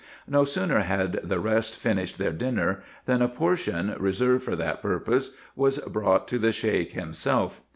[0.27, 5.35] No sooner had the rest finished their dinner, than a portion, reserved for that purpose,
[5.55, 7.61] was brought to the Sheik himself.